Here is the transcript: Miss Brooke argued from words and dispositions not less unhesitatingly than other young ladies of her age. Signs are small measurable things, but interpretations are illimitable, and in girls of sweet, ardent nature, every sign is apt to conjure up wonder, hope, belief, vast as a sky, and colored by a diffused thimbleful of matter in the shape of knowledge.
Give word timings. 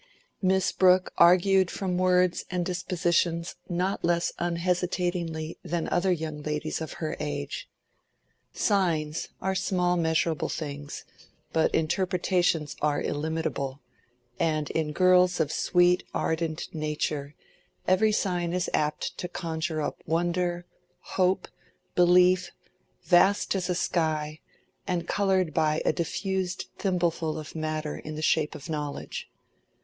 Miss 0.41 0.71
Brooke 0.71 1.13
argued 1.19 1.69
from 1.69 1.99
words 1.99 2.43
and 2.49 2.65
dispositions 2.65 3.53
not 3.69 4.03
less 4.03 4.33
unhesitatingly 4.39 5.59
than 5.63 5.87
other 5.89 6.11
young 6.11 6.41
ladies 6.41 6.81
of 6.81 6.93
her 6.93 7.15
age. 7.19 7.69
Signs 8.51 9.29
are 9.43 9.53
small 9.53 9.97
measurable 9.97 10.49
things, 10.49 11.05
but 11.53 11.71
interpretations 11.75 12.75
are 12.81 12.99
illimitable, 12.99 13.79
and 14.39 14.71
in 14.71 14.91
girls 14.91 15.39
of 15.39 15.51
sweet, 15.51 16.03
ardent 16.15 16.73
nature, 16.73 17.35
every 17.87 18.11
sign 18.11 18.53
is 18.53 18.71
apt 18.73 19.15
to 19.19 19.27
conjure 19.27 19.83
up 19.83 20.01
wonder, 20.07 20.65
hope, 21.13 21.47
belief, 21.93 22.49
vast 23.03 23.53
as 23.53 23.69
a 23.69 23.75
sky, 23.75 24.39
and 24.87 25.07
colored 25.07 25.53
by 25.53 25.79
a 25.85 25.93
diffused 25.93 26.65
thimbleful 26.79 27.37
of 27.37 27.53
matter 27.53 27.95
in 27.99 28.15
the 28.15 28.23
shape 28.23 28.55
of 28.55 28.67
knowledge. 28.67 29.29